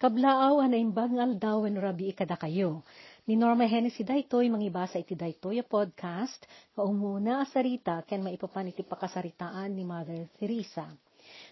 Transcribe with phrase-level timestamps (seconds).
[0.00, 2.80] Kablaaw na imbangal daw when rabi ikada kayo.
[3.28, 6.40] Ni Norma Hennessy daytoy mangibasa iti daytoy a podcast,
[6.72, 10.88] kaumuna asarita ken maipapan iti pakasaritaan ni Mother Teresa.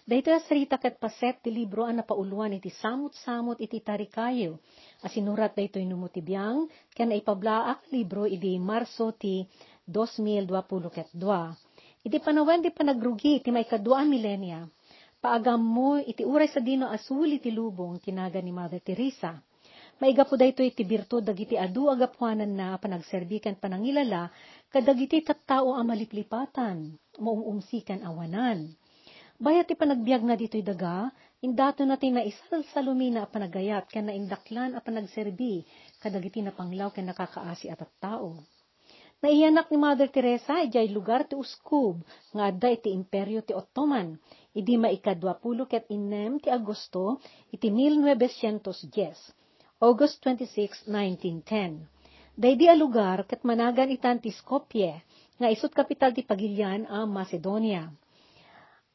[0.01, 4.57] Daytoy asarita ket paset ti libro an napauluan iti samut-samut iti tarikayo.
[5.05, 6.65] Asinurat daytoy numutibiyang
[6.97, 9.45] ken naipablaak libro iti Marso ti
[9.85, 11.13] 2022.
[12.01, 14.65] Iti panawen di panagrugi iti may kaduaan milenya
[15.19, 19.35] paagam mo iti uray sa dino asuli ti lubong tinaga ni Mother Teresa.
[19.99, 24.31] Maiga po dayto iti birtud dagiti adu agapuanan na panagserbikan panangilala
[24.71, 28.71] kadagiti tattao ang maliplipatan, maumumsikan awanan.
[29.35, 31.11] Bayat ti panagbiag na dito'y daga,
[31.43, 35.67] indato natin na isal salumina a panagayat ken na indaklan a panagserbi
[35.99, 38.39] kadagiti na panglaw ken nakakaasi at tao.
[39.19, 41.99] Naiyanak ni Mother Teresa ijay lugar ti Uskub,
[42.31, 44.15] nga adda iti imperyo ti Ottoman,
[44.55, 47.21] idi maikadwapulo ket inem ti Agosto
[47.53, 49.33] iti 1910,
[49.79, 51.85] August 26, 1910.
[52.39, 55.03] Daydi a lugar ket managan itan ti Skopje,
[55.39, 57.91] nga isut kapital ti Pagilian a Macedonia.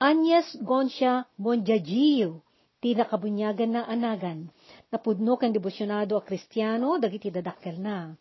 [0.00, 2.40] Agnes Goncia Bonjagiu,
[2.84, 4.52] ti nakabunyagan na anagan,
[4.92, 8.12] napudno ken devosyonado a Kristiyano dagiti dadakkel na.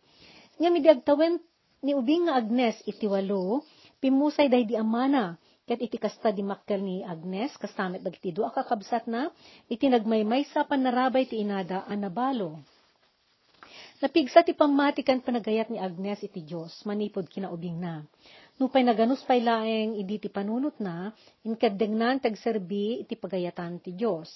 [0.55, 1.35] Nga midiagtawen
[1.83, 3.67] ni ubing nga Agnes iti walo,
[3.99, 9.07] pimusay dahi di amana, ket iti kasta di makkel ni Agnes, kastamet dagiti doa kakabsat
[9.07, 9.31] na,
[9.71, 12.59] iti nagmaymay sa panarabay ti inada anabalo.
[14.03, 18.03] Napigsa ti pamatikan panagayat ni Agnes iti Diyos, manipod kinaubing na.
[18.59, 21.15] Nupay naganus pay laeng idi ti panunot na,
[21.47, 24.27] inkadengnan tagserbi iti pagayatan ti Diyos.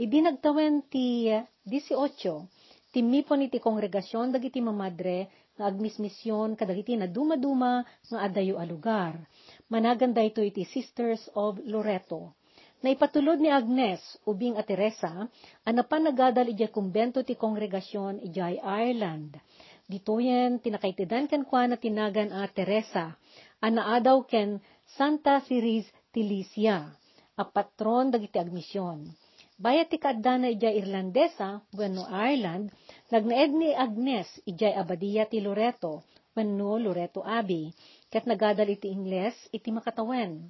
[0.00, 1.28] Idi nagtawen ti
[1.68, 5.28] 18, timipon iti kongregasyon dagiti mamadre
[5.60, 9.20] nga agmismisyon kadagiti na dumaduma nga adayo a lugar.
[9.68, 12.32] Managan dayto iti Sisters of Loreto.
[12.80, 15.28] Naipatulod ni Agnes, ubing a Teresa,
[15.68, 19.36] anapan nagadal ijay kumbento ti kongregasyon ijay Ireland.
[19.84, 23.20] Ditoyen tinakaitidan ken kwa na tinagan a Teresa,
[23.60, 24.64] anaadaw ken
[24.96, 26.88] Santa Ceres Tilicia,
[27.36, 29.12] a patron dagiti agmisyon.
[29.60, 32.72] Bayat ti kaadda na ijay Irlandesa, bueno Ireland,
[33.12, 36.00] nagnaed ni Agnes ijay Abadia ti Loreto,
[36.32, 37.68] wenno Loreto Abbey,
[38.08, 40.48] ket nagadal iti Ingles iti makatawen.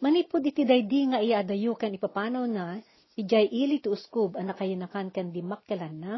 [0.00, 2.80] Manipod iti daydi nga iadayo ken ipapanaw na,
[3.20, 6.12] ijay ili ti uskub ang nakayanakan ken di makkelan na,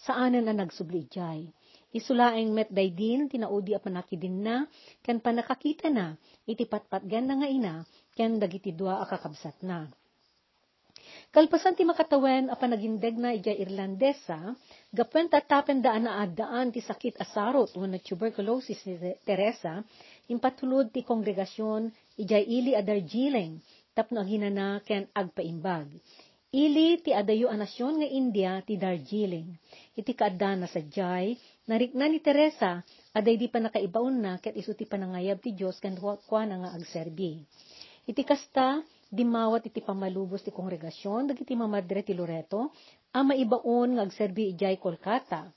[0.00, 1.44] saanan ang nagsubli ijay.
[1.92, 4.64] Isulaeng met daydin tinaudi a panakidin na,
[5.04, 6.16] ken panakakita na,
[6.48, 7.74] iti patpatgan na nga ina,
[8.16, 9.92] ken dagiti dua a kakabsat na.
[11.32, 14.52] Kalpasan ti makatawen a panagindeg na ijay Irlandesa,
[14.92, 19.80] gapwen tatapen daan na addaan ti sakit asarot wano tuberculosis ni Teresa,
[20.28, 21.88] impatulod ti kongregasyon
[22.20, 23.64] ijay ili a Darjeeling,
[23.96, 25.88] tapno aginana ken agpaimbag.
[26.52, 29.56] Ili ti adayo a nasyon nga India ti Darjeeling.
[29.96, 31.32] Iti kaadda na sadyay,
[31.64, 32.84] narikna ni Teresa,
[33.16, 36.76] aday di pa nakaibaon na ket isu ti panangayab ti Dios ken kwa na nga
[36.76, 37.40] agserbi.
[38.04, 42.72] Iti kasta, dimawat iti pamalubos ti kongregasyon dagiti mamadre ti Loreto
[43.12, 45.52] a maibaon nga agserbi ijay Kolkata.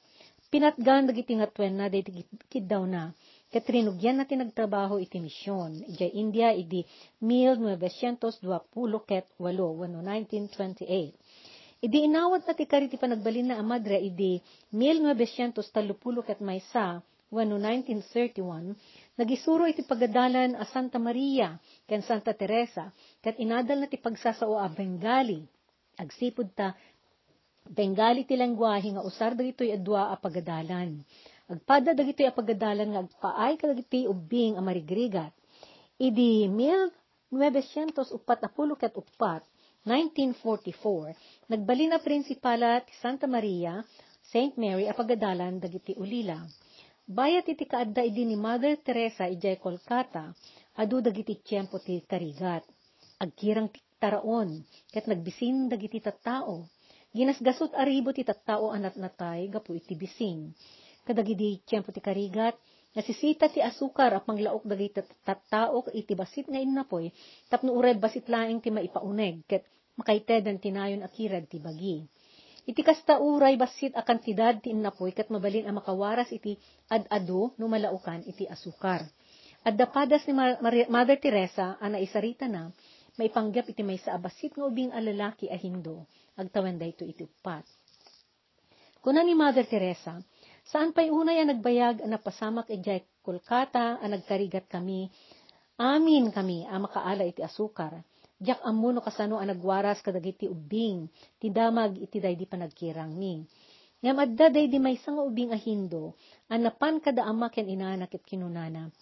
[0.52, 3.16] Pinatgan dagiti nga twen na dagiti kiddaw na
[3.48, 6.84] ket rinugyan na tinagtrabaho iti misyon ijay India idi
[7.24, 8.44] 1920
[9.08, 11.16] ket 8 wano 1928.
[11.80, 14.44] Idi inawat na ti kari ti panagbalin na amadre idi
[14.76, 17.00] 1930 ket maysa
[17.34, 21.58] wano 1931 nagisuro iti pagadalan a Santa Maria
[21.90, 22.94] ken Santa Teresa
[23.24, 25.42] ket inadal na ti pagsasao a Bengali.
[25.98, 26.76] Agsipud ta
[27.66, 31.02] Bengali ti lengguwahe nga usar dagitoy adwa a pagadalan.
[31.50, 35.34] Agpada dagitoy a pagadalan nga agpaay kadagiti ubing a marigrigat.
[35.98, 39.42] Idi 1944 ket upat
[39.86, 43.82] 1944 nagbalin na prinsipala ti Santa Maria
[44.26, 44.58] St.
[44.58, 46.38] Mary a pagadalan dagiti ulila.
[47.06, 50.34] Bayat iti kaadda idi ni Mother Teresa ijay Kolkata,
[50.74, 52.66] adu dagiti tiyempo ti karigat.
[53.22, 53.70] Agkirang
[54.02, 56.66] taraon, ket nagbisin dagiti tattao.
[57.14, 60.50] Ginasgasot aribo ti tattao anat natay, gapu iti bising.
[61.06, 62.58] Kadagidi tiyempo ti karigat,
[62.98, 67.14] nasisita ti asukar at manglaok dagiti tattao iti basit nga innapoy,
[67.54, 69.62] tapno uray basit laeng ti maipauneg, ket
[69.94, 72.02] makaitedan tinayon akirad ti bagi.
[72.66, 76.58] Iti kasta uray basit a kantidad ti innapoy kat mabalin a makawaras iti
[76.90, 79.06] ad-ado no malaukan iti asukar.
[79.62, 80.34] Adda padas ni
[80.90, 82.74] Mother Teresa ana isarita na
[83.22, 87.66] maipanggap iti may sa abasit nga ubing alalaki a hindo agtawan dayto iti upat.
[89.00, 90.18] Kuna ni Mother Teresa,
[90.66, 95.10] saan pa'y unay ang nagbayag ang napasamak ijay Kolkata ang nagkarigat kami,
[95.82, 98.06] amin kami ang makaala iti asukar.
[98.46, 101.10] Jak amuno kasano ang nagwaras kadagiti ubing,
[101.42, 103.42] ti damag iti day di panagkirang mi.
[104.06, 106.14] Ngam adda day di may nga ubing ahindo,
[106.46, 108.94] anapan kada ama ken inanak it kinunana.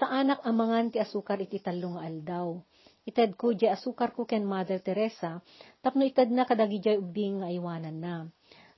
[0.00, 2.56] Sa anak amangan ti asukar iti talong aldaw.
[3.04, 5.44] Ited ko di asukar ko ken Mother Teresa,
[5.84, 8.16] tapno ited na kadagi jay ubing nga iwanan na.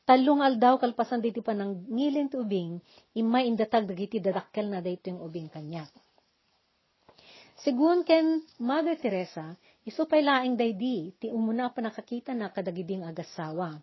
[0.03, 2.83] Talong aldaw kalpasan diti panang ngilin ti ubing,
[3.15, 5.87] imay indatag dagiti dadakkel na dayto yung ubing kanyak.
[7.63, 13.79] Sigun ken Mother Teresa, isupay laing daydi, ti umuna pa nakakita na kadagiding agasawa.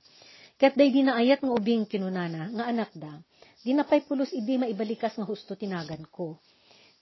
[0.59, 3.19] Kat daydi na ayat nga ubing kinunana, nga anak da,
[3.63, 6.39] di na pay pulos idi maibalikas nga husto tinagan ko.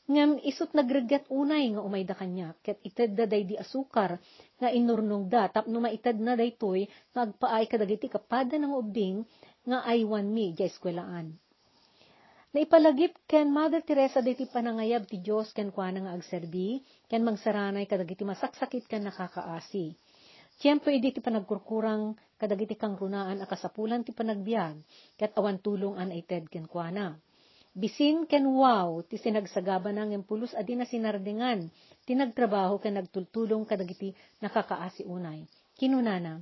[0.08, 4.22] Ngam isut nagregat unay nga umay da kanya, ket ited da daydi asukar,
[4.62, 9.26] nga inurnong da, tapno maited na daytoy, nga agpaay kadagiti kapada ng ubing,
[9.68, 11.36] nga aywan mi, di eskwelaan
[12.58, 17.86] na ipalagip ken Mother Teresa diti panangayab ti Dios ken kuana nga agserbi ken magsaranay
[17.86, 19.94] kadagiti masaksakit ken nakakaasi.
[20.58, 24.74] Tiyempo idi ti panagkurkurang kadagiti kang runaan akasapulan ti panagbiag
[25.22, 27.14] ket awan tulong an ited ken kuana.
[27.78, 31.70] Bisin ken wow ti sinagsagaba nang pulos adi na sinardingan
[32.10, 35.46] ti nagtrabaho ken nagtultulong kadagiti nakakaasi unay.
[35.78, 36.42] Kinunana,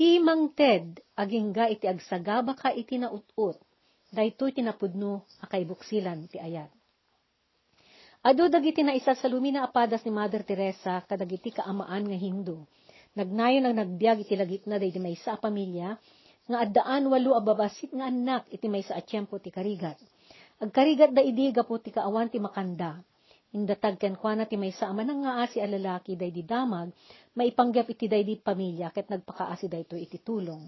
[0.00, 3.60] Ti mang Ted, agingga iti agsagaba ka iti nautut,
[4.14, 6.70] daytoy tinapudno akay buksilan ti ayat.
[8.24, 12.64] Ado dagiti na isa sa lumina apadas ni Mother Teresa kadagiti kaamaan nga Hindu.
[13.12, 15.98] Nagnayon ang nagbiag iti lagit na day may sa pamilya
[16.48, 20.00] nga addaan walo ababasit nga anak iti may sa atyempo ti karigat.
[20.56, 22.96] Agkarigat da idi gapo ti kaawan ti makanda.
[23.54, 26.90] Indatag ken kuana ti may sa nga asi alalaki day di damag,
[27.38, 30.64] maipanggap iti day di pamilya ket nagpakaasi dayto iti tulong.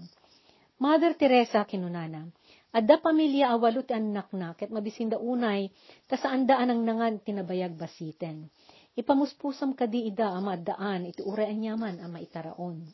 [0.77, 2.29] Mother Teresa kinunana,
[2.69, 5.73] Adda pamilya anak na, ket mabisinda unay,
[6.05, 8.53] tasaan daan ang nangan tinabayag basiten.
[8.93, 12.85] Ipamuspusam kadi ida ama daan, iti uray anyaman ama itaraon.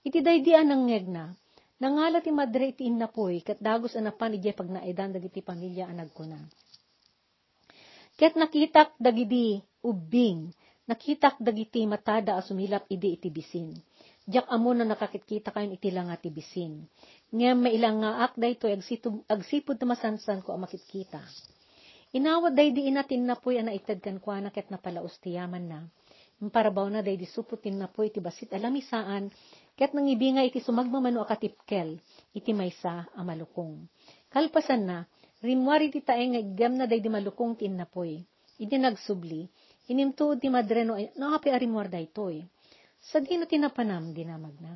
[0.00, 1.36] Iti daydian ng ngegna,
[1.76, 6.24] nangala ti madre iti innapoy, ket dagos anapan ije pag naedan dagiti pamilya anag ko
[6.24, 6.40] na.
[8.16, 10.48] Ket nakitak dagidi ubing,
[10.88, 13.76] nakitak dagiti matada asumilap idi iti bisin.
[14.28, 16.84] Diyak amo na nakakikita kayon iti lang ati bisin.
[17.32, 18.68] Nga mailang nga akday to
[19.24, 21.24] agsipod, na masansan ko ang makikita.
[22.12, 25.80] Inawad day di inatin na po'y ana itad kan kwa na ket napalaos tiyaman na.
[26.44, 29.32] Imparabaw na day di suputin na po'y iti basit alamisaan,
[29.72, 31.96] ket nang ibinga iti sumagmamano akatipkel,
[32.36, 33.80] iti maysa a malukong.
[34.28, 35.08] Kalpasan na,
[35.40, 38.20] rimwari ti tae nga igam na day di malukong tin na po'y.
[38.60, 39.48] Iti nagsubli,
[39.88, 42.44] inimtuod ti madreno, nakapi arimwar day to'y
[42.98, 44.74] sa di na tinapanam, dinamag na.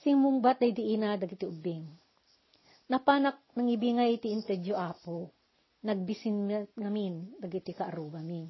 [0.00, 1.84] Singmong bat ay di ina dagiti ubing.
[2.86, 5.34] Napanak ng ibingay iti intedyo apo,
[5.82, 6.46] nagbisin
[6.78, 8.46] ngamin dagiti kaaruba mi.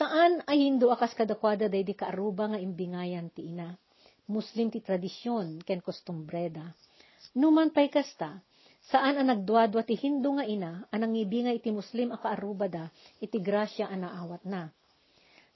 [0.00, 3.76] Saan ay hindo akas kadakwada day di kaaruba nga imbingayan ti ina?
[4.30, 6.64] Muslim ti tradisyon ken kostumbreda.
[7.36, 8.40] Numan pay kasta,
[8.88, 12.88] saan ang nagduadwa ti hindo nga ina, anang ibingay iti Muslim a kaaruba da,
[13.20, 14.72] iti grasya anaawat na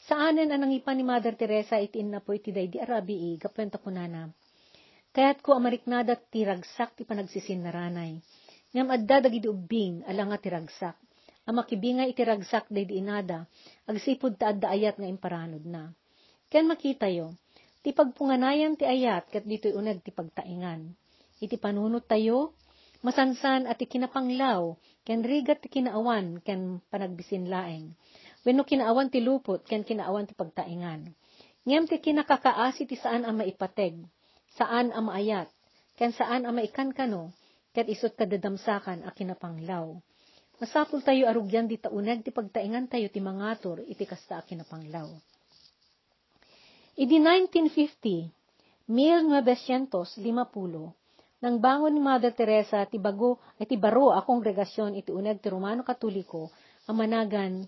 [0.04, 4.28] Saanen anang ipan ni Mother Teresa itin na po iti di arabi kapwenta ko nana.
[5.16, 8.20] Kaya't ko amariknada tiragsak ti panagsisin naranay.
[8.76, 11.00] Ngam adda dagidi ubing alanga tiragsak.
[11.48, 13.48] Amakibingay itiragsak day di inada,
[13.88, 15.96] agsipod ta adda ayat nga imparanod na.
[16.52, 17.32] Ken makita yo,
[17.80, 20.84] ti pagpunganayan ti ayat kat dito'y unag ti pagtaingan.
[21.40, 22.52] Iti panunot tayo,
[23.00, 27.96] masansan at ti kinapanglaw, ken rigat ti kinaawan, ken panagbisin laeng
[28.44, 31.08] Wenno kinaawan ti lupot, ken kinaawan ti pagtaingan.
[31.64, 33.96] Ngem ti kinakakaasi ti saan ang maipateg,
[34.52, 35.48] saan ang maayat,
[35.96, 37.32] ken saan ang maikankano,
[37.72, 39.96] ket isot kadadamsakan a kinapanglaw.
[40.60, 45.08] Masapul tayo arugyan di taunag ti pagtaingan tayo ti mangator iti kasta a kinapanglaw.
[46.94, 54.94] Idi 1950, 1950, nang bangon ni Mother Teresa ti bago ay ti baro a kongregasyon
[54.94, 56.54] iti uneg ti Romano Katoliko
[56.86, 57.66] amanagan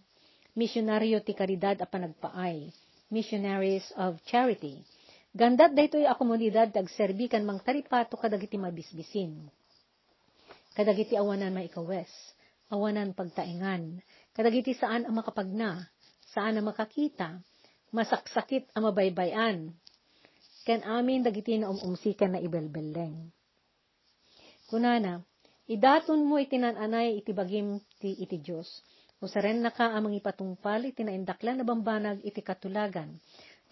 [0.56, 2.72] misyonaryo ti karidad a panagpaay,
[3.12, 4.80] missionaries of charity.
[5.36, 9.52] Gandat daytoy a komunidad tagserbi kan mang taripato kadagiti mabisbisin.
[10.72, 12.08] Kadagiti awanan maikawes,
[12.72, 14.00] awanan pagtaingan,
[14.32, 15.92] kadagiti saan ang makapagna,
[16.32, 17.44] saan ang makakita,
[17.92, 19.76] masaksakit ang mabaybayan,
[20.64, 23.28] ken amin dagiti na umumsikan na ibelbeleng.
[24.66, 25.20] Kunana,
[25.68, 28.66] idaton mo itinananay itibagim ti iti Diyos,
[29.16, 33.16] Usaren na ka amang ipatungpal iti naindaklan na bambanag iti katulagan.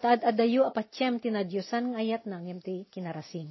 [0.01, 3.47] Taad adayo apatyem tinadyosan ng ayat nang ti kinarasim.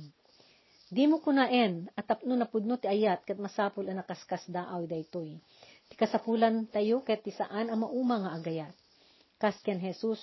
[0.90, 5.38] Di mo kunaen at tapno na pudno ti ayat kat masapul ang nakaskas daaw daytoy.
[5.86, 8.74] Ti kasapulan tayo ket ti saan ang mauma nga agayat.
[9.38, 10.20] Kas ken Jesus,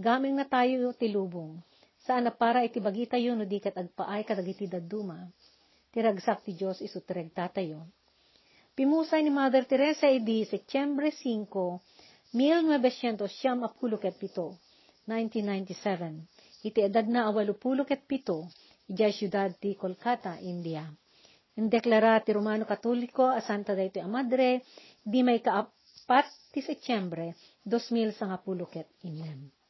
[0.00, 1.60] gaming na tayo tilubong.
[2.02, 5.28] Saan na para iti bagita yun no di kat agpaay kadagiti daduma.
[5.92, 7.84] Tiragsak ti Diyos iso tireg tatayo.
[8.72, 11.76] Pimusay ni Mother Teresa edi Setyembre 5,
[12.32, 13.68] 1987,
[15.04, 16.64] 1997.
[16.64, 18.48] Iti edad na awalupulo ket pito,
[18.88, 20.88] iti siyudad ti Kolkata, India.
[21.60, 24.64] Indeklara ti Romano Katoliko a Santa Dayto a Madre,
[25.04, 27.36] di may kaapat ti Setyembre,
[27.68, 28.88] 2010 ket.
[29.04, 29.61] Amen.